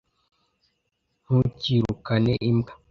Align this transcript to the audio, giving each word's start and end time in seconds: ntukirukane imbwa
ntukirukane 1.23 2.33
imbwa 2.49 2.71